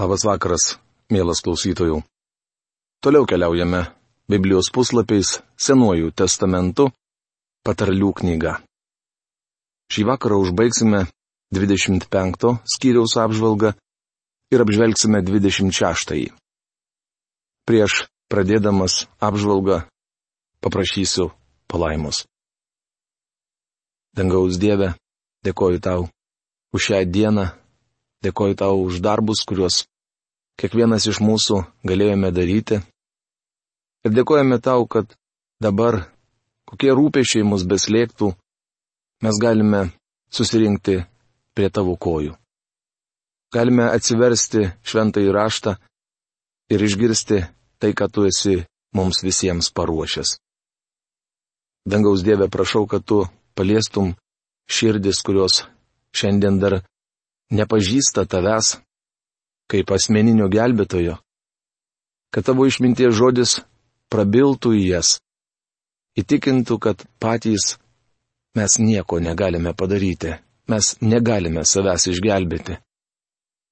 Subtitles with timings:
[0.00, 0.78] Labas vakaras,
[1.12, 1.98] mielas klausytojų.
[3.04, 3.82] Toliau keliaujame
[4.32, 6.86] Biblijos puslapiais Senuoju testamentu
[7.68, 8.54] patarlių knyga.
[9.92, 11.02] Šį vakarą užbaigsime
[11.52, 13.74] 25 skyriaus apžvalgą
[14.48, 16.32] ir apžvelgsime 26.
[17.68, 17.98] Prieš
[18.32, 19.82] pradėdamas apžvalgą
[20.64, 21.28] paprašysiu
[21.68, 22.24] palaimus.
[24.16, 24.94] Dangaus Dieve,
[25.44, 26.08] dėkoju tau
[26.72, 27.50] už šią dieną,
[28.24, 29.89] dėkoju tau už darbus, kuriuos
[30.60, 32.80] kiekvienas iš mūsų galėjome daryti.
[34.04, 35.08] Ir dėkojame tau, kad
[35.60, 36.04] dabar,
[36.68, 38.32] kokie rūpešiai mus beslėgtų,
[39.24, 39.88] mes galime
[40.32, 41.00] susirinkti
[41.56, 42.36] prie tavo kojų.
[43.50, 45.74] Galime atsiversti šventą įraštą
[46.70, 47.40] ir išgirsti
[47.80, 48.60] tai, ką tu esi
[48.94, 50.36] mums visiems paruošęs.
[51.88, 53.24] Dangaus Dieve, prašau, kad tu
[53.56, 54.12] paliestum
[54.70, 55.64] širdis, kurios
[56.14, 56.80] šiandien dar
[57.50, 58.76] nepažįsta tavęs,
[59.70, 61.16] kaip asmeninio gelbėtojo,
[62.34, 63.56] kad tavo išminties žodis
[64.10, 65.16] prabiltų į jas,
[66.18, 67.76] įtikintų, kad patys
[68.58, 70.34] mes nieko negalime padaryti,
[70.70, 72.78] mes negalime savęs išgelbėti.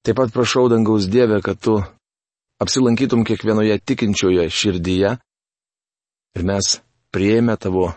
[0.07, 1.81] Taip pat prašau dangaus Dievę, kad tu
[2.63, 5.17] apsilankytum kiekvienoje tikinčioje širdyje
[6.39, 6.79] ir mes
[7.15, 7.91] prieėmę tavo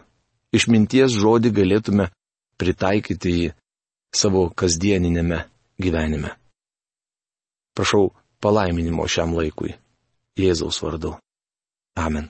[0.56, 2.10] išminties žodį galėtume
[2.62, 3.50] pritaikyti jį
[4.16, 5.46] savo kasdieninėme
[5.82, 6.41] gyvenime.
[7.76, 8.12] Prašau
[8.44, 9.76] palaiminimo šiam laikui.
[10.40, 11.16] Jėzaus vardu.
[11.96, 12.30] Amen.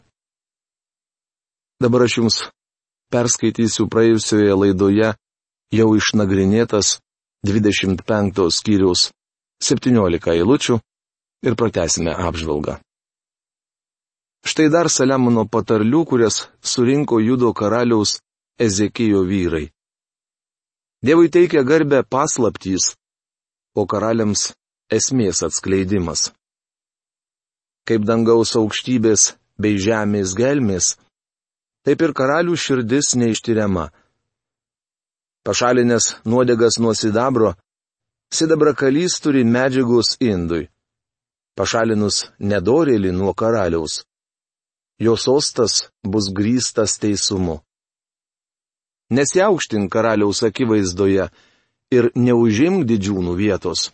[1.82, 2.38] Dabar aš jums
[3.14, 5.10] perskaitysiu praėjusioje laidoje
[5.74, 7.00] jau išnagrinėtas
[7.48, 9.10] 25 skyriaus
[9.66, 10.78] 17 eilučių
[11.46, 12.78] ir pratesime apžvalgą.
[14.42, 18.18] Štai dar Saliamono patarlių, kurias surinko judo karaliaus
[18.62, 19.68] Ezekijo vyrai.
[21.06, 22.94] Dievui teikia garbę paslaptys,
[23.78, 24.52] o karaliams
[24.92, 26.30] esmės atskleidimas.
[27.88, 30.96] Kaip dangaus aukštybės bei žemės gelmės,
[31.86, 33.90] taip ir karalių širdis neištyriama.
[35.48, 37.56] Pašalinės nuodegas nuo sidabro,
[38.34, 40.68] sidabra kalys turi medžiagos indui.
[41.58, 44.04] Pašalinus nedorėlį nuo karaliaus,
[45.02, 47.60] jo sostas bus grįstas teisumu.
[49.12, 51.26] Nesiaukštink karaliaus akivaizdoje
[51.92, 53.90] ir neužimk didžiūnų vietos.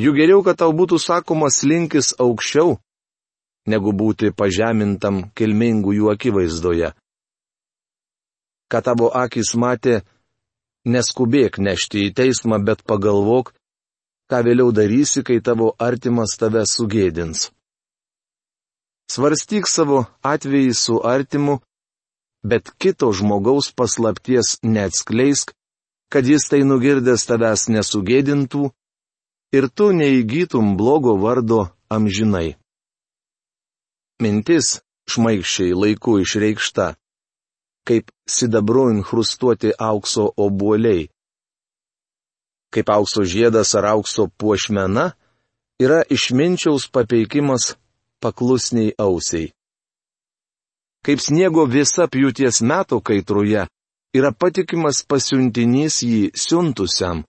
[0.00, 2.78] Juk geriau, kad tau būtų sakomas linkis aukščiau,
[3.68, 6.94] negu būti pažemintam kilmingųjų akivaizdoje.
[8.70, 10.00] Ką tavo akis matė,
[10.88, 13.52] neskubėk nešti į teismą, bet pagalvok,
[14.30, 17.50] ką vėliau darysi, kai tavo artimas tave sugėdins.
[19.10, 21.58] Svarstyk savo atvejį su artimu,
[22.46, 25.52] bet kito žmogaus paslapties neatskleisk,
[26.08, 28.70] kad jis tai nugirdęs tavęs nesugėdintų
[29.52, 32.54] ir tu neįgytum blogo vardo amžinai.
[34.22, 34.80] Mintis
[35.10, 36.86] šmaikščiai laiku išreikšta,
[37.88, 41.08] kaip sidabru inkrustuoti aukso obuoliai.
[42.70, 45.06] Kaip aukso žiedas ar aukso puošmena,
[45.82, 47.74] yra išminčiaus papeikimas
[48.22, 49.50] paklusniai ausiai.
[51.00, 53.64] Kaip sniego visa pjūties metų kaitruje,
[54.14, 57.24] yra patikimas pasiuntinys jį siuntusiam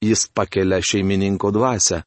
[0.00, 2.02] jis pakelia šeimininko dvasę.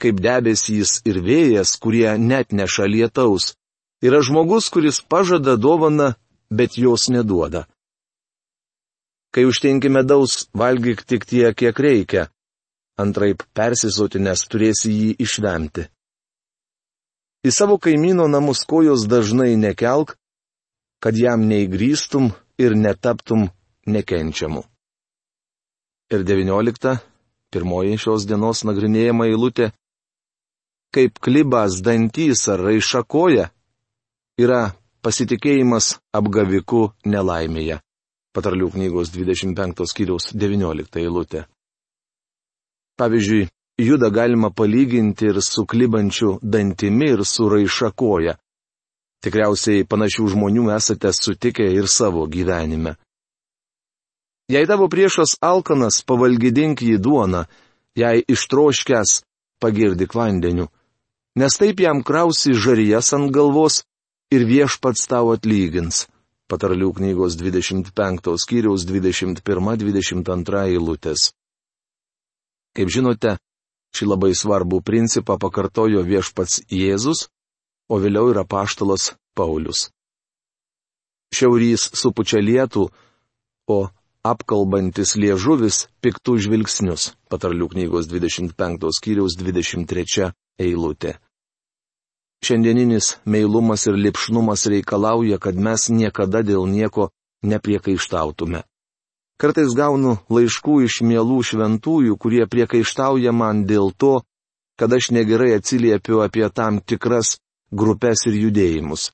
[0.00, 3.54] Kaip debesys ir vėjas, kurie net neša lietaus,
[4.02, 6.14] yra žmogus, kuris pažada dovaną,
[6.50, 7.66] bet jos neduoda.
[9.34, 12.28] Kai užtenki medaus, valgyk tik tiek, kiek reikia,
[12.98, 15.88] antraip persisotinės turėsi jį išvemti.
[17.44, 20.14] Į savo kaimyno namus kojos dažnai nekelk,
[21.02, 23.50] kad jam neįgrįstum ir netaptum
[23.86, 24.64] nekenčiamu
[26.12, 26.98] ir 19,
[27.52, 29.70] pirmoji šios dienos nagrinėjama eilutė,
[30.94, 33.48] kaip klibas dantys ar raišakoja,
[34.38, 34.60] yra
[35.04, 37.80] pasitikėjimas apgaviku nelaimėje.
[38.34, 41.44] Patarlių knygos 25 skyriaus 19 eilutė.
[42.98, 43.46] Pavyzdžiui,
[43.78, 48.36] judą galima palyginti ir su klibančiu dantimi ir su raišakoja.
[49.24, 52.96] Tikriausiai panašių žmonių esate sutikę ir savo gyvenime.
[54.48, 57.46] Jei tavo priešas alkanas, pavalgydink jį duoną,
[57.96, 59.22] jei ištroškęs,
[59.62, 60.68] pagirdik vandeniu,
[61.40, 63.80] nes taip jam krausi žarijas ant galvos
[64.34, 66.04] ir viešpats tau atlygins.
[66.44, 71.30] Patarlių knygos 25 skyriaus 21-22 eilutės.
[72.76, 73.38] Kaip žinote,
[73.96, 77.30] šį labai svarbų principą pakartojo viešpats Jėzus,
[77.88, 79.88] o vėliau yra paštalas Paulius.
[81.32, 82.90] Šiaurys supučia lietų,
[83.72, 83.78] o
[84.24, 87.12] apkalbantis liežuvis piktų žvilgsnius.
[87.28, 91.18] Patarlių knygos 25 skyriaus 23 eilutė.
[92.44, 97.10] Šiandieninis meilumas ir lipšnumas reikalauja, kad mes niekada dėl nieko
[97.44, 98.64] nepriekaištautume.
[99.40, 104.20] Kartais gaunu laiškų iš mielų šventųjų, kurie priekaištauja man dėl to,
[104.78, 107.38] kad aš negerai atsiliepiu apie tam tikras
[107.72, 109.10] grupės ir judėjimus.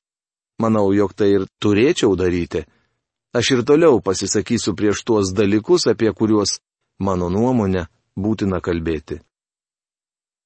[0.60, 2.66] Manau, jog tai ir turėčiau daryti.
[3.32, 6.58] Aš ir toliau pasisakysiu prieš tuos dalykus, apie kuriuos,
[6.98, 7.86] mano nuomonė,
[8.18, 9.20] būtina kalbėti.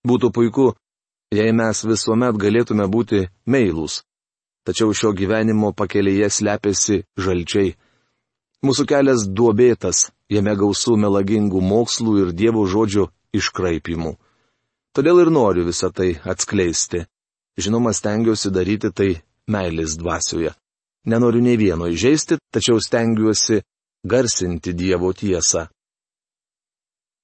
[0.04, 0.66] Būtų puiku,
[1.32, 4.02] jei mes visuomet galėtume būti meilūs.
[4.64, 7.74] Tačiau šio gyvenimo pakelėje slepiasi žalčiai.
[8.64, 14.14] Mūsų kelias duobėtas, jame gausų melagingų mokslų ir Dievo žodžio iškraipimų.
[14.96, 17.04] Todėl ir noriu visą tai atskleisti.
[17.60, 19.10] Žinoma, stengiuosi daryti tai
[19.48, 20.52] meilės dvasioje.
[21.04, 23.60] Nenoriu nei vieno įžeisti, tačiau stengiuosi
[24.04, 25.68] garsinti Dievo tiesą.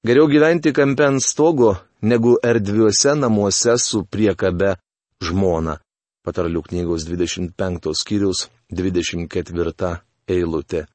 [0.05, 4.77] Geriau gyventi kampe ant stogo, negu erdviuose namuose su priekabe
[5.25, 5.79] žmona.
[6.25, 9.91] Patarlių knygos 25 skyrius 24
[10.29, 10.87] eilutė.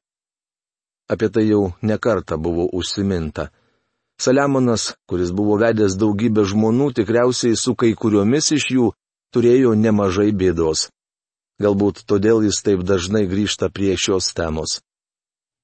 [1.10, 3.50] Apie tai jau nekarta buvo užsiminta.
[4.18, 8.86] Saliamonas, kuris buvo vedęs daugybę žmonų, tikriausiai su kai kuriomis iš jų
[9.34, 10.88] turėjo nemažai bėdos.
[11.62, 14.80] Galbūt todėl jis taip dažnai grįžta prie šios temos.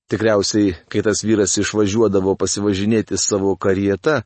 [0.08, 4.22] Tikriausiai, kai tas vyras išvažiuodavo pasivažinėti savo karietą,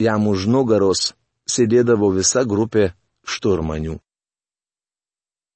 [0.00, 1.12] jam už nugaros
[1.50, 2.92] sėdėdavo visa grupė
[3.26, 3.98] šturmanių.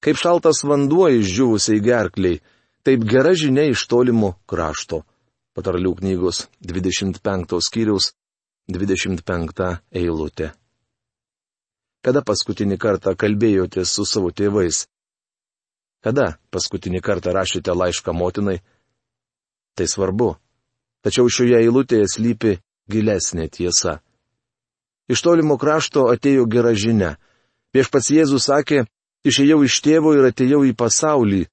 [0.03, 2.39] Kaip šaltas vanduo išdžiūvusiai gerkliai,
[2.89, 5.03] Taip gera žinia iš tolimo krašto.
[5.53, 8.13] Patarlių knygos 25 skyriaus
[8.73, 9.67] 25
[10.01, 10.53] eilutė.
[12.01, 14.87] Kada paskutinį kartą kalbėjote su savo tėvais?
[16.05, 18.59] Kada paskutinį kartą rašėte laišką motinai?
[19.75, 20.37] Tai svarbu.
[21.03, 22.59] Tačiau šioje eilutėje slypi
[22.91, 23.99] gilesnė tiesa.
[25.09, 27.17] Iš tolimo krašto atėjo gera žinia.
[27.75, 28.85] Viešpats Jėzus sakė,
[29.25, 31.47] išėjau iš tėvo ir atėjau į pasaulį,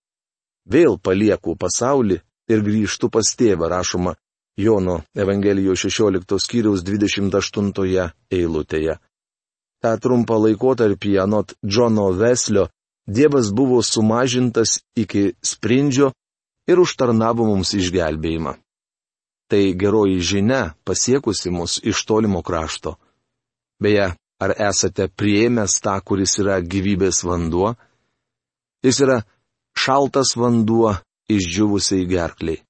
[0.66, 2.20] Vėl palieku pasaulį
[2.50, 4.16] ir grįžtu pas tėvą, rašoma
[4.58, 8.98] Jono Evangelijos 16 skyriaus 28 eilutėje.
[9.82, 12.70] Ta trumpą laikotarpį anot Džono Veslio
[13.08, 16.12] Dievas buvo sumažintas iki sprindžio
[16.68, 18.56] ir užtarnavo mums išgelbėjimą.
[19.50, 22.96] Tai geroji žinia pasiekusi mus iš tolimo krašto.
[23.78, 27.76] Beje, ar esate prieėmęs tą, kuris yra gyvybės vanduo?
[28.82, 29.20] Jis yra
[29.78, 30.96] šaltas vanduo
[31.30, 32.64] išdžiūvusiai gerkliai.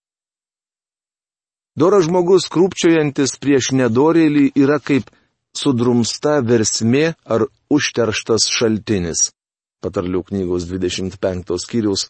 [1.75, 5.09] Doras žmogus krūpčiojantis prieš nedorėlį yra kaip
[5.55, 9.31] sudrumsta versmė ar užterštas šaltinis.
[9.83, 12.07] Patarlių knygos 25 skyrius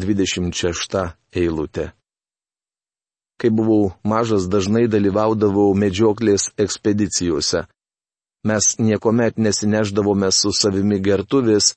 [0.00, 1.92] 26 eilutė.
[3.40, 7.66] Kai buvau mažas, dažnai dalyvaudavau medžioklės ekspedicijose.
[8.48, 11.74] Mes niekuomet nesineždavome su savimi gertuvės,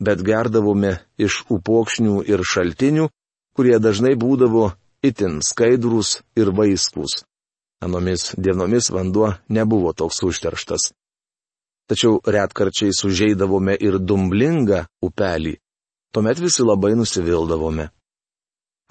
[0.00, 3.08] bet gerdavome iš upokšnių ir šaltinių,
[3.56, 4.70] kurie dažnai būdavo
[5.02, 7.22] itin skaidrus ir vaiskus.
[7.80, 10.92] Anomis dienomis vanduo nebuvo toks užterštas.
[11.90, 15.56] Tačiau retkarčiai sužeidavome ir dumblingą upelį.
[16.14, 17.88] Tuomet visi labai nusivildavome.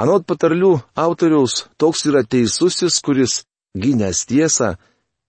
[0.03, 0.73] Anot patarlių
[1.03, 3.43] autoriaus toks yra teisusis, kuris,
[3.75, 4.73] gynęs tiesą,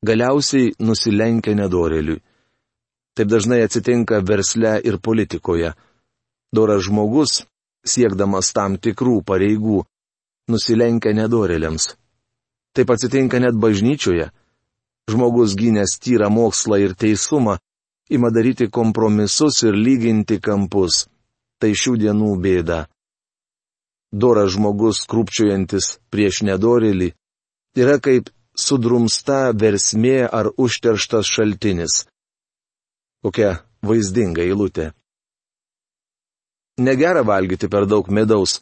[0.06, 2.18] galiausiai nusilenkia nedoreliui.
[3.14, 5.70] Taip dažnai atsitinka versle ir politikoje.
[6.54, 7.44] Doras žmogus,
[7.86, 9.84] siekdamas tam tikrų pareigų,
[10.50, 11.92] nusilenkia nedorėliams.
[12.74, 14.30] Taip atsitinka net bažnyčioje.
[15.10, 17.58] Žmogus gynęs tyrą mokslą ir teisumą,
[18.16, 21.06] ima daryti kompromisus ir lyginti kampus.
[21.60, 22.80] Tai šių dienų bėda.
[24.12, 27.10] Doras žmogus krūpčiojantis prieš nedorėlį
[27.78, 32.04] yra kaip sudrumsta versmė ar užterštas šaltinis.
[33.22, 34.90] Kokia vaizdinga eilutė.
[36.80, 38.60] Negera valgyti per daug medaus,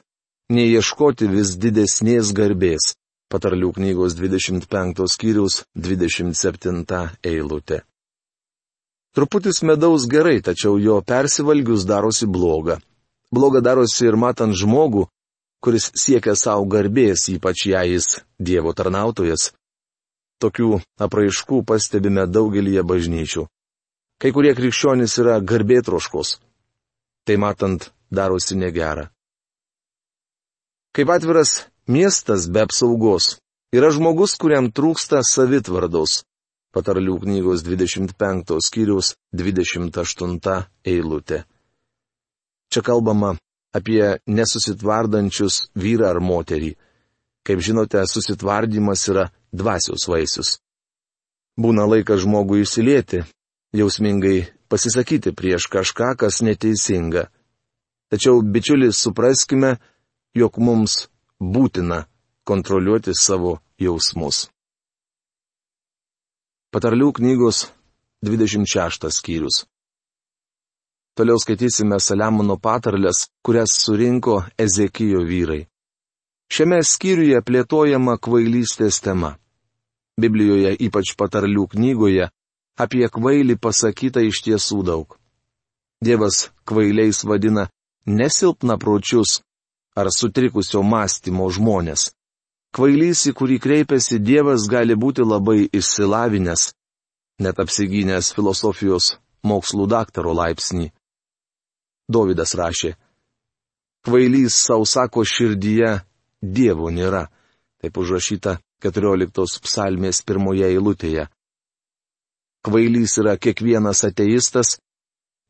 [0.51, 2.95] neieškoti vis didesnės garbės.
[3.29, 6.85] Patarlių knygos 25 skyriaus 27
[7.29, 7.83] eilutė.
[9.13, 12.79] Truputis medaus gerai, tačiau jo persivalgius darosi bloga.
[13.35, 15.05] Bloga darosi ir matant žmogų,
[15.61, 18.09] kuris siekia savo garbės, ypač jei jis
[18.41, 19.51] Dievo tarnautojas.
[20.41, 23.49] Tokių apraiškų pastebime daugelįje bažnyčių.
[24.23, 26.39] Kai kurie krikščionys yra garbėtroškos.
[27.27, 29.11] Tai matant, darosi negera.
[30.97, 33.39] Kaip atviras miestas be apsaugos
[33.75, 36.23] yra žmogus, kuriam trūksta savitvardos.
[36.77, 41.43] Patarlių knygos 25 skyriaus 28 eilutė.
[42.69, 43.33] Čia kalbama
[43.73, 46.75] apie nesusitvardančius vyrą ar moterį.
[47.49, 50.59] Kaip žinote, susitvardymas yra dvasios vaisius.
[51.59, 53.25] Būna laikas žmogui įsilieti,
[53.75, 57.29] jausmingai pasisakyti prieš kažką, kas neteisinga.
[58.13, 59.79] Tačiau, bičiulis, supraskime,
[60.37, 61.09] jog mums
[61.41, 62.05] būtina
[62.45, 64.49] kontroliuoti savo jausmus.
[66.73, 67.67] Patarlių knygos
[68.27, 69.65] 26 skyrius.
[71.17, 75.65] Toliau skaitysime Saliamono patarlės, kurias surinko Ezekijo vyrai.
[76.53, 79.35] Šiame skyriuje plėtojama kvailystės tema.
[80.19, 82.29] Biblijoje, ypač patarlių knygoje,
[82.79, 85.19] apie kvailį pasakyta iš tiesų daug.
[86.03, 87.67] Dievas kvailiais vadina
[88.07, 89.41] nesilpna pročius
[89.99, 92.13] ar sutrikusio mąstymo žmonės.
[92.75, 96.69] Kvailys, į kurį kreipiasi Dievas, gali būti labai išsilavinęs,
[97.43, 99.17] net apsigynęs filosofijos
[99.49, 100.91] mokslų daktaro laipsnį.
[102.09, 102.95] Dovydas rašė,
[104.09, 105.99] Kvailys sausako širdyje
[106.43, 107.27] Dievo nėra.
[107.83, 111.27] Taip užrašyta 14 psalmės pirmoje eilutėje.
[112.65, 114.79] Kvailys yra kiekvienas ateistas,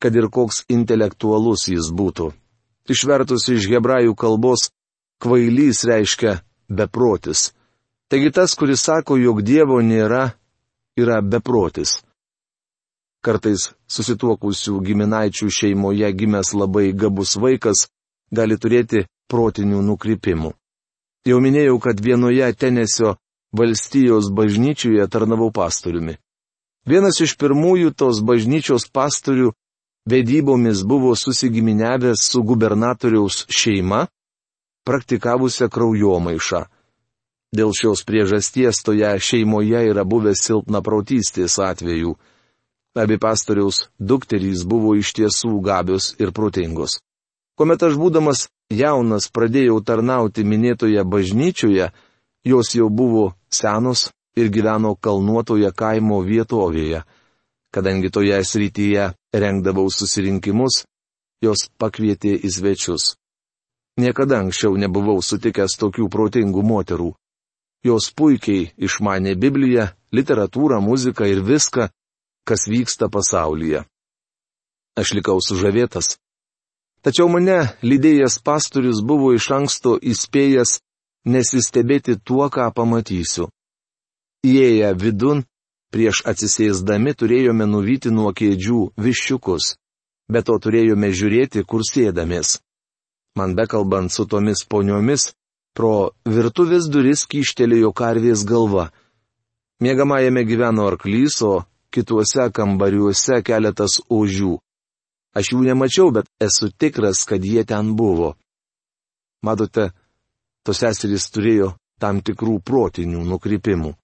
[0.03, 2.33] kad ir koks intelektualus jis būtų.
[2.89, 4.71] Išvertus iš hebrajų kalbos,
[5.21, 7.53] kvailys reiškia beprotis.
[8.09, 10.31] Taigi tas, kuris sako, jog Dievo nėra,
[10.97, 11.99] yra beprotis.
[13.21, 17.89] Kartais susituokusių giminaičių šeimoje gimęs labai gabus vaikas
[18.33, 20.55] gali turėti protinių nukrypimų.
[21.29, 23.17] Jau minėjau, kad vienoje Tenesio
[23.53, 26.17] valstijos bažnyčioje tarnavau pastoriumi.
[26.89, 29.53] Vienas iš pirmųjų tos bažnyčios pastorių
[30.11, 34.07] vedybomis buvo susigiminiavęs su gubernatoriaus šeima,
[34.89, 36.65] praktikavusią kraujomaišą.
[37.57, 42.13] Dėl šios priežasties toje šeimoje yra buvęs silpna prautystės atvejų.
[42.99, 46.99] Abi pastoriaus dukterys buvo iš tiesų gabios ir protingos.
[47.57, 51.91] Kuomet aš būdamas jaunas pradėjau tarnauti minėtoje bažnyčioje,
[52.45, 57.05] jos jau buvo senos ir gyveno kalnuotoje kaimo vietovėje.
[57.75, 60.85] Kadangi toje srityje rengdavau susirinkimus,
[61.45, 63.15] jos pakvietė į svečius.
[63.99, 67.11] Niekada anksčiau nebuvau sutikęs tokių protingų moterų.
[67.85, 71.89] Jos puikiai išmanė Bibliją, literatūrą, muziką ir viską,
[72.49, 73.85] kas vyksta pasaulyje.
[74.99, 76.17] Aš likau sužavėtas.
[77.03, 80.81] Tačiau mane lydėjęs pastorius buvo iš anksto įspėjęs
[81.29, 83.47] nesistebėti tuo, ką pamatysiu.
[84.47, 85.45] Įėję vidun,
[85.95, 89.75] prieš atsisėsdami turėjome nuvyti nuo kėdžių viščiukus,
[90.29, 92.59] bet to turėjome žiūrėti, kur sėdamės.
[93.39, 95.33] Man bekalbant su tomis poniomis,
[95.77, 98.89] pro virtuvės duris kyštelėjo karvės galva.
[99.81, 101.63] Miegamajame gyveno arklys, o
[101.95, 104.57] kituose kambariuose keletas ožių.
[105.39, 108.35] Aš jų nemačiau, bet esu tikras, kad jie ten buvo.
[109.47, 109.93] Matote,
[110.67, 113.95] tos seserys turėjo tam tikrų protinių nukrypimų.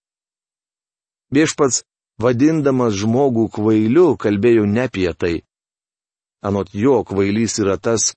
[1.33, 1.85] Viešpats,
[2.21, 5.35] vadindamas žmogų kvailiu, kalbėjo ne apie tai.
[6.45, 8.13] Anot jo kvailys yra tas,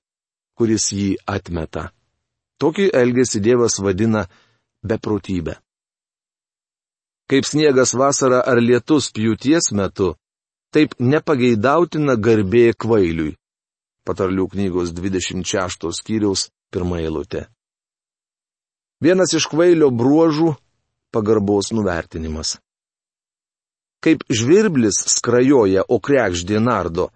[0.58, 1.88] kuris jį atmeta.
[2.58, 4.26] Tokį elgesį Dievas vadina
[4.82, 5.56] beprotybė.
[7.28, 10.14] Kaip sniegas vasara ar lietus pjūties metu,
[10.72, 13.36] taip nepageidautina garbė kvailiui.
[14.08, 17.46] Patarlių knygos 26 skyriaus pirmą eilutę.
[19.04, 20.56] Vienas iš kvailio bruožų-
[21.14, 22.56] pagarbos nuvertinimas.
[24.04, 27.08] Kaip žvirblis skrajoja, o krekždė nardo,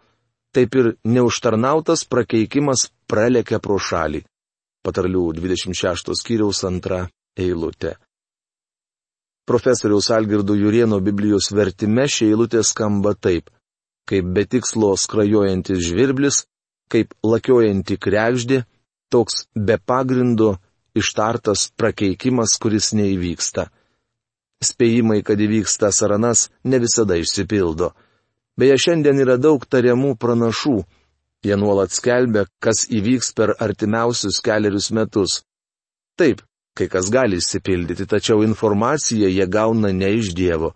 [0.55, 4.25] taip ir neužtarnautas prakeikimas pralekia pro šalį.
[4.83, 7.05] Patarlių 26 skyriaus antra
[7.39, 7.95] eilutė.
[9.47, 13.51] Profesoriaus Algirdo Jurieno Biblijos vertime šie eilutė skamba taip-
[14.09, 16.45] kaip betikslo skrajojantis žvirblis,
[16.91, 18.65] kaip lakiojanti krekždė,
[19.11, 20.59] toks be pagrindo
[20.95, 23.71] ištartas prakeikimas, kuris neįvyksta.
[24.63, 27.91] Spėjimai, kad įvyksta saranas, ne visada išsipildo.
[28.59, 30.77] Beje, šiandien yra daug tariamų pranašų.
[31.43, 35.41] Jie nuolat skelbia, kas įvyks per artimiausius keliarius metus.
[36.15, 36.45] Taip,
[36.79, 40.71] kai kas gali įsipildyti, tačiau informaciją jie gauna ne iš Dievo.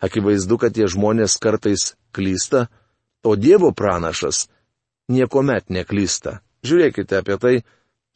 [0.00, 2.68] Akivaizdu, kad tie žmonės kartais klysta,
[3.26, 4.46] o Dievo pranašas
[5.10, 6.38] niekuomet neklysta.
[6.64, 7.54] Žiūrėkite apie tai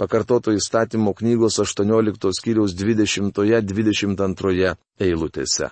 [0.01, 5.71] pakartoto įstatymo knygos 18 skyriaus 20-22 eilutėse.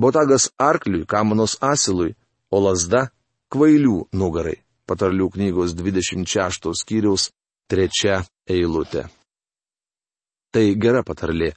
[0.00, 2.14] Botagas arkliui, kamanos asilui,
[2.50, 3.10] o lasda
[3.52, 4.58] kvailių nugarai.
[4.88, 7.30] Patarlių knygos 26 skyriaus
[7.70, 9.04] 3 eilutė.
[10.50, 11.52] Tai gera patarlė.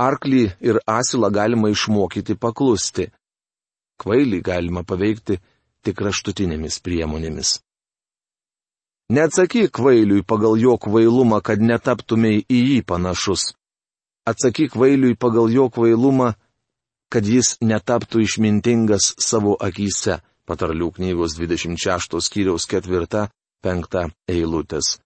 [0.00, 3.10] Arklį ir asilą galima išmokyti paklusti.
[4.00, 5.36] Kvailį galima paveikti
[5.84, 7.60] tik raštutinėmis priemonėmis.
[9.06, 13.52] Neatsakyk kvailiui pagal jo kvailumą, kad netaptumei į jį panašus.
[14.26, 16.32] Atsakyk kvailiui pagal jo kvailumą,
[17.06, 20.18] kad jis netaptų išmintingas savo akise.
[20.46, 24.98] Patarlių knygos 26 skyriaus 4-5 eilutės.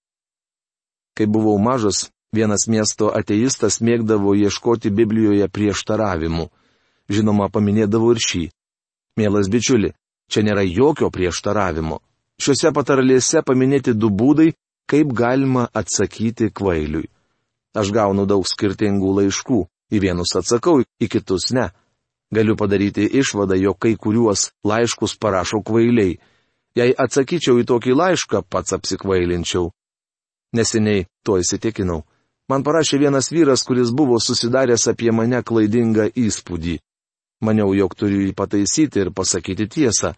[1.16, 6.49] Kai buvau mažas, vienas miesto ateistas mėgdavo ieškoti Biblijoje prieštaravimų.
[7.12, 8.45] Žinoma, paminėdavo ir šį.
[9.21, 9.92] Mielas bičiuli,
[10.33, 12.00] čia nėra jokio prieštaravimo.
[12.40, 14.52] Šiuose patarlėse paminėti du būdai,
[14.88, 17.11] kaip galima atsakyti kvailiui.
[17.76, 19.61] Aš gaunu daug skirtingų laiškų,
[19.94, 21.68] į vienus atsakau, į kitus ne.
[22.35, 26.16] Galiu padaryti išvadą, jog kai kuriuos laiškus parašo kvailiai.
[26.78, 29.70] Jei atsakyčiau į tokį laišką, pats apsikvailinčiau.
[30.54, 32.04] Neseniai to įsitikinau.
[32.50, 36.78] Man parašė vienas vyras, kuris buvo susidaręs apie mane klaidingą įspūdį.
[37.47, 40.14] Maniau, jog turiu jį pataisyti ir pasakyti tiesą.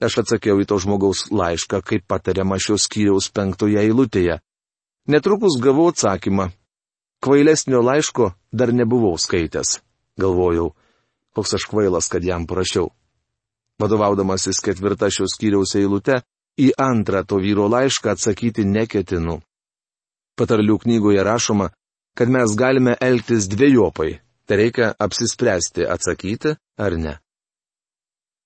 [0.00, 4.38] Aš atsakiau į to žmogaus laišką, kaip patariama šios skyriaus penktoje eilutėje.
[5.12, 6.48] Netrukus gavau atsakymą.
[7.20, 9.80] Kvailesnio laiško dar nebuvau skaitęs.
[10.20, 10.70] Galvojau,
[11.36, 12.88] koks aš kvailas, kad jam parašiau.
[13.80, 16.22] Vadovaudamasis ketvirta šios skyriaus eilute,
[16.60, 19.38] į antrą to vyro laišką atsakyti neketinu.
[20.36, 21.68] Patarlių knygoje rašoma,
[22.16, 24.18] kad mes galime elgtis dviejopai.
[24.48, 27.12] Tai reikia apsispręsti atsakyti ar ne.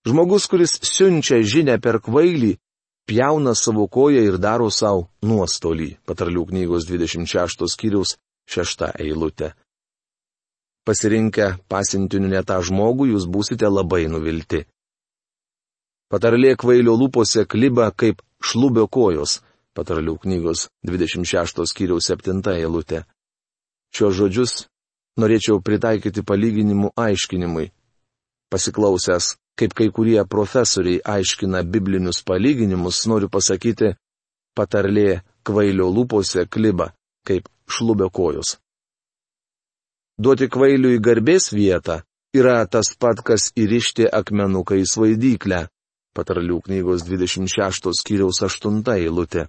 [0.05, 2.59] Žmogus, kuris siunčia žinę per kvailį,
[3.09, 5.95] pjauna savo koją ir daro savo nuostolį.
[6.05, 9.55] Patarlių knygos 26 skyriaus 6 eilutė.
[10.85, 14.67] Pasirinkę pasintiniu ne tą žmogų, jūs būsite labai nuvilti.
[16.13, 19.41] Patarlė kvailio lūpose kliba kaip šlubio kojos.
[19.73, 23.07] Patarlių knygos 26 skyriaus 7 eilutė.
[23.95, 24.53] Šios žodžius
[25.17, 27.71] norėčiau pritaikyti palyginimų aiškinimui.
[28.53, 33.95] Pasiklausęs kaip kai kurie profesoriai aiškina biblinius palyginimus, noriu pasakyti,
[34.57, 36.91] patarlė kvailio lūpose kliba,
[37.27, 38.57] kaip šlubio kojos.
[40.19, 42.03] Duoti kvailiui garbės vietą
[42.35, 45.65] yra tas pat, kas įrišti akmenuką į svaidyklę.
[46.15, 49.49] Patarlių knygos 26 skyriaus 8 eilutė.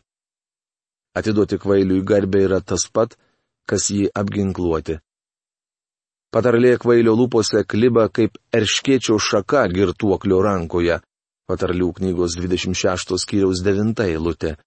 [1.16, 3.14] Atiduoti kvailiui garbę yra tas pat,
[3.70, 4.98] kas jį apginkluoti.
[6.36, 10.98] Patarlė kvailio lūpose kliba kaip erškėčio šaka girtuoklio rankoje.
[11.48, 14.58] Patarlių knygos 26 skyriaus 9 eilutė.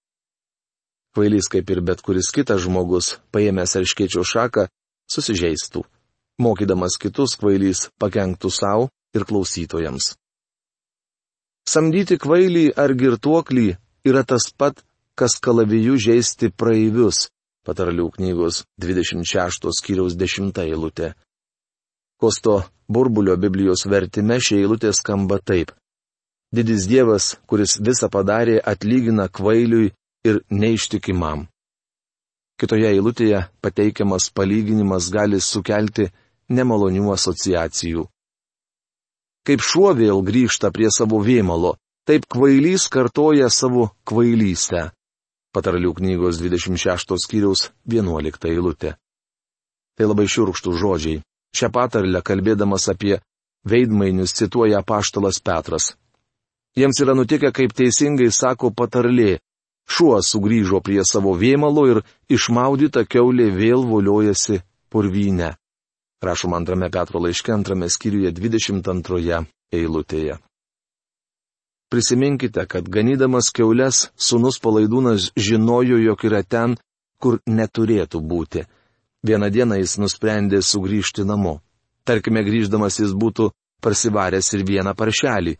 [1.13, 4.65] Kvailys kaip ir bet kuris kitas žmogus, paėmęs erškėčio šaką,
[5.13, 5.85] susižeistų.
[6.41, 10.15] Mokydamas kitus kvailys pakenktų savo ir klausytojams.
[11.69, 13.69] Samdyti kvailį ar girtuoklį
[14.09, 14.81] yra tas pat,
[15.13, 17.27] kas kalaviju žaisti praeivius.
[17.61, 21.13] Patarlių knygos 26 skyriaus 10 eilutė.
[22.19, 25.71] Kosto burbulio Biblijos vertime šie eilutė skamba taip.
[26.51, 29.91] Didis Dievas, kuris visą padarė, atlygina kvailiui
[30.27, 31.45] ir neištikimam.
[32.59, 36.09] Kitoje eilutėje pateikiamas palyginimas gali sukelti
[36.51, 38.03] nemalonių asociacijų.
[39.47, 44.89] Kaip šuo vėl grįžta prie savo vėmalo, taip kvailys kartoja savo kvailystę.
[45.55, 48.97] Patarlių knygos 26 skyriaus 11 eilutė.
[49.95, 51.23] Tai labai šiurkštų žodžiai.
[51.55, 53.17] Šią patarlę kalbėdamas apie
[53.65, 55.93] veidmainius cituoja paštalas Petras.
[56.77, 59.39] Jiems yra nutikę, kaip teisingai sako patarlė.
[59.89, 64.61] Šuo sugrįžo prie savo vėmalo ir išmaudyta keulė vėl voliojasi
[64.93, 65.55] purvynę.
[66.21, 70.37] Rašom antrame Petro laiške antrame skyriuje 22 eilutėje.
[71.89, 76.75] Prisiminkite, kad ganydamas keules, sunus palaidūnas žinojo, jog yra ten,
[77.17, 78.65] kur neturėtų būti.
[79.23, 81.59] Vieną dieną jis nusprendė sugrįžti namo.
[82.07, 83.49] Tarkime, grįždamas jis būtų
[83.83, 85.57] parsivaręs ir vieną paršelį.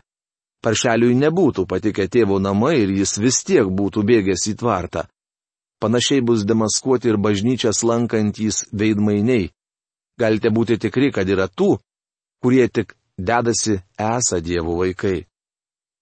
[0.64, 5.06] Paršeliui nebūtų patikę tėvo namai ir jis vis tiek būtų bėgęs į tvartą.
[5.80, 9.52] Panašiai bus demaskuoti ir bažnyčias lankantys veidmainiai.
[10.20, 11.78] Galite būti tikri, kad yra tų,
[12.44, 15.24] kurie tik dedasi esą Dievo vaikai.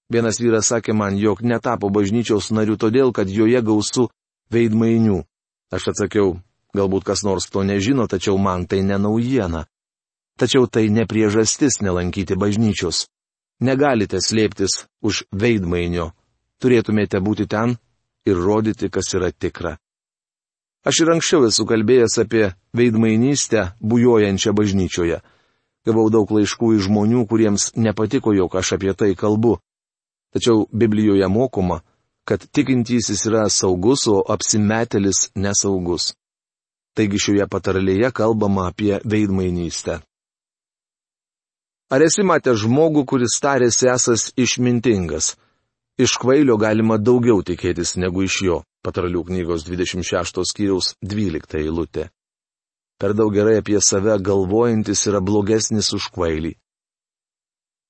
[0.10, 4.08] Vienas vyras sakė man, jog netapo bažnyčiaus nariu todėl, kad joje gausu
[4.50, 5.22] veidmainių.
[5.70, 6.38] Aš atsakiau,
[6.78, 9.66] Galbūt kas nors to nežino, tačiau man tai nenaujiena.
[10.38, 13.08] Tačiau tai ne priežastis nelankyti bažnyčios.
[13.60, 16.12] Negalite slėptis už veidmainio.
[16.62, 17.78] Turėtumėte būti ten
[18.30, 19.78] ir rodyti, kas yra tikra.
[20.86, 25.18] Aš ir anksčiau esu kalbėjęs apie veidmainystę bujojančią bažnyčioje.
[25.88, 29.58] Gavau daug laiškų iš žmonių, kuriems nepatiko, jog aš apie tai kalbu.
[30.36, 31.82] Tačiau Biblijoje mokoma,
[32.28, 36.13] kad tikintysis yra saugus, o apsimetelis nesaugus.
[36.97, 39.99] Taigi šioje patarlėje kalbama apie veidmainystę.
[41.93, 45.36] Ar esi matęs žmogų, kuris tarėsi esas išmintingas?
[45.97, 52.10] Iš kvailio galima daugiau tikėtis negu iš jo, patarlių knygos 26 skyriaus 12 eilutė.
[52.97, 56.55] Per daug gerai apie save galvojantis yra blogesnis už kvailį.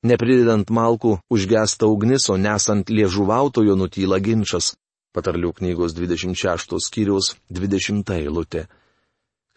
[0.07, 4.75] Nepridedant malkų užgesta ugnis, o nesant liežuvautojo nutyla ginčas,
[5.15, 8.67] patarlių knygos 26 skyriaus 20 eilutė.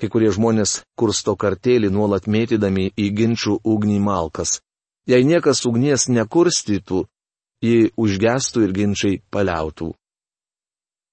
[0.01, 4.61] Kai kurie žmonės kursto kartelį nuolat mėtydami į ginčių ugnį malkas.
[5.11, 7.05] Jei niekas ugnies nekurstytų,
[7.61, 9.93] ji užgestų ir ginčiai paliautų.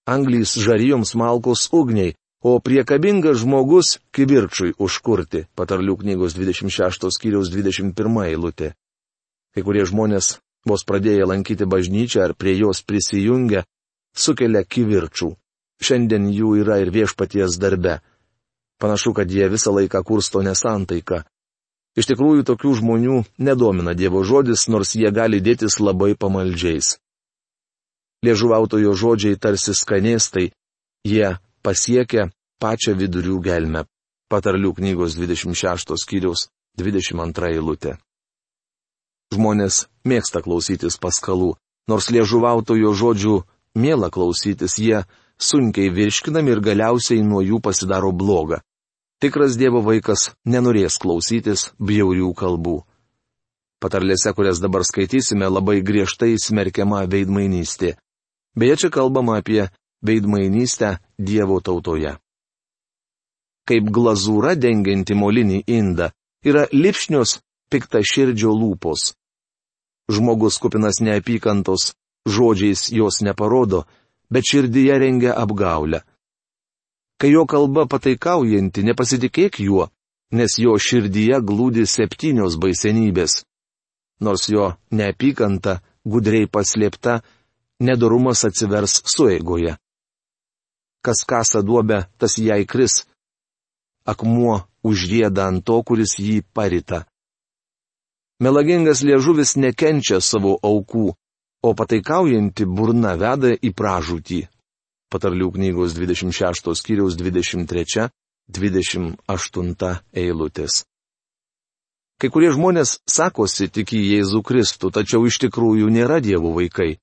[0.08, 8.71] Anglys žarijoms malkos ugniai, o priekabingas žmogus kibirkšui užkurti, patarlių knygos 26 skyriaus 21 eilutė.
[9.52, 10.38] Kai kurie žmonės,
[10.69, 13.65] vos pradėję lankyti bažnyčią ar prie jos prisijungę,
[14.15, 15.34] sukelia kivirčių.
[15.84, 18.00] Šiandien jų yra ir viešpaties darbe.
[18.78, 21.24] Panašu, kad jie visą laiką kursto nesantaiką.
[21.98, 27.00] Iš tikrųjų, tokių žmonių nedomina Dievo žodis, nors jie gali dėtis labai pamaldžiais.
[28.26, 30.52] Liežuvautojo žodžiai tarsi skanėstai,
[31.06, 32.30] jie pasiekia
[32.62, 33.86] pačią vidurių gelmę.
[34.30, 37.98] Patarlių knygos 26 skyriaus 22 eilutė.
[39.34, 41.56] Žmonės mėgsta klausytis paskalų,
[41.90, 43.38] nors liežuvautojo žodžių
[43.76, 45.02] mėla klausytis, jie
[45.40, 48.62] sunkiai virškinami ir galiausiai nuo jų pasidaro bloga.
[49.18, 52.76] Tikras Dievo vaikas nenorės klausytis bjaurių kalbų.
[53.82, 57.96] Patarlėse, kurias dabar skaitysime, labai griežtai smerkiama veidmainystė.
[58.58, 59.70] Beje, čia kalbama apie
[60.06, 62.14] veidmainystę Dievo tautoje.
[63.68, 66.12] Kaip glazūra dengianti molinį indą
[66.46, 67.40] yra lipšnios
[67.74, 69.16] pikta širdžio lūpos.
[70.14, 71.96] Žmogus kupinas neapykantos,
[72.30, 73.88] žodžiais jos neparodo,
[74.30, 76.04] bet širdyje rengia apgaulę.
[77.18, 79.88] Kai jo kalba pataikaujanti, nepasitikėk juo,
[80.38, 83.42] nes jo širdyje glūdi septynios baisenybės.
[84.22, 87.22] Nors jo neapykanta gudriai paslėpta,
[87.82, 89.74] nedorumas atsivers sueigoje.
[91.02, 93.06] Kas kasa duobę, tas jai kris.
[94.06, 97.06] Akmuo užrieda ant to, kuris jį parita.
[98.42, 101.08] Melagingas liežuvis nekenčia savo aukų,
[101.66, 104.44] o pataikaujanti burna veda į pražūtį
[105.13, 109.91] patarlių knygos 26 skyriaus 23-28
[110.24, 110.74] eilutės.
[112.17, 116.98] Kai kurie žmonės sakosi tik į Jėzų Kristų, tačiau iš tikrųjų nėra Dievo vaikai.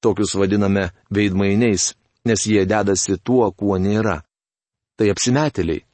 [0.00, 1.92] Tokius vadiname veidmainiais,
[2.24, 4.24] nes jie dedasi tuo, kuo nėra.
[4.96, 5.84] Tai apsimetėliai.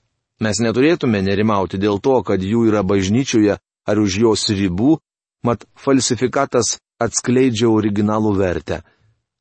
[0.40, 3.58] Mes neturėtume nerimauti dėl to, kad jų yra bažnyčioje
[3.90, 4.98] ar už jos ribų,
[5.44, 8.82] mat falsifikatas atskleidžia originalų vertę.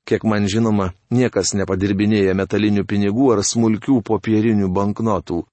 [0.10, 5.44] Kiek man žinoma, niekas nepadirbinėja metalinių pinigų ar smulkių popierinių banknotų.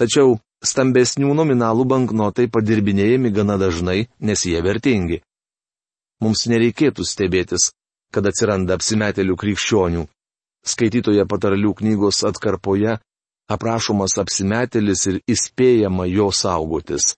[0.00, 5.20] Tačiau stambesnių nominalų banknotai padirbinėjami gana dažnai, nes jie vertingi.
[6.24, 7.72] Mums nereikėtų stebėtis,
[8.14, 10.06] kad atsiranda apsimetėlių krikščionių.
[10.72, 12.96] Skaitytoje patarlių knygos atkarpoje
[13.52, 17.12] aprašomas apsimetėlis ir įspėjama jo saugotis.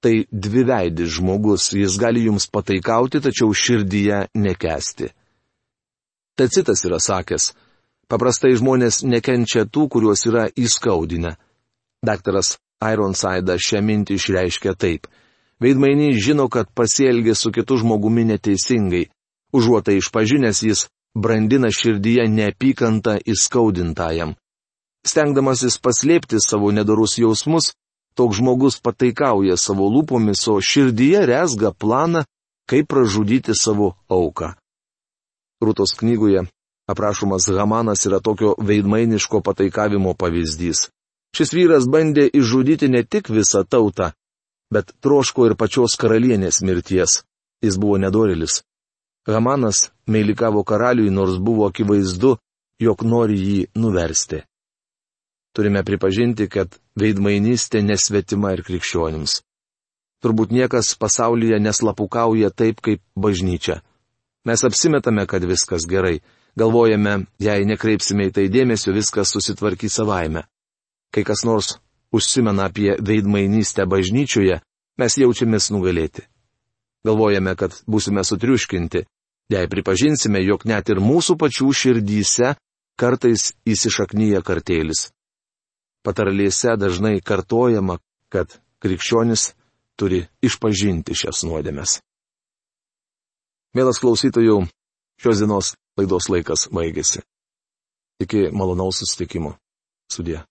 [0.00, 5.12] Tai dviveidis žmogus, jis gali jums pataikauti, tačiau širdyje nekesti.
[6.36, 7.54] Tacitas yra sakęs,
[8.12, 11.36] paprastai žmonės nekenčia tų, kuriuos yra įskaudinę.
[12.04, 15.08] Daktaras Ironside šią mintį išreiškia taip.
[15.64, 19.06] Veidmainys žino, kad pasielgė su kitu žmogumi neteisingai.
[19.56, 20.82] Užuotai išpažinęs jis
[21.16, 24.36] brandina širdyje neapykantą įskaudintajam.
[25.06, 27.72] Stengdamasis paslėpti savo nedorus jausmus,
[28.18, 32.26] toks žmogus pataikauja savo lūpomis, o širdyje resga planą,
[32.68, 34.52] kaip pražudyti savo auką.
[35.66, 36.44] Rūtos knygoje
[36.86, 40.88] aprašomas Hamanas yra tokio veidmainiško pataikavimo pavyzdys.
[41.36, 44.12] Šis vyras bandė išžudyti ne tik visą tautą,
[44.72, 47.22] bet troško ir pačios karalienės mirties.
[47.64, 48.62] Jis buvo nedorilis.
[49.26, 52.36] Hamanas meilikavo karaliui, nors buvo akivaizdu,
[52.80, 54.44] jog nori jį nuversti.
[55.56, 59.40] Turime pripažinti, kad veidmainystė nesvetima ir krikščionims.
[60.22, 63.80] Turbūt niekas pasaulyje neslapukauja taip kaip bažnyčia.
[64.46, 66.20] Mes apsimetame, kad viskas gerai.
[66.56, 70.46] Galvojame, jei nekreipsime į tai dėmesio, viskas susitvarkys savaime.
[71.12, 71.74] Kai kas nors
[72.14, 74.60] užsimena apie veidmainystę bažnyčioje,
[74.96, 76.24] mes jaučiamės nugalėti.
[77.04, 79.04] Galvojame, kad būsime sutriuškinti,
[79.52, 82.54] jei pripažinsime, jog net ir mūsų pačių širdyse
[82.96, 85.10] kartais įsišaknyja kartėlis.
[86.06, 87.98] Patarlėse dažnai kartojama,
[88.30, 89.52] kad krikščionis
[89.98, 92.00] turi išpažinti šias nuodėmes.
[93.76, 94.54] Mielas klausytojų,
[95.20, 97.20] šios dienos laidos laikas baigėsi.
[98.24, 99.50] Iki malonaus susitikimo.
[100.08, 100.46] Sudė.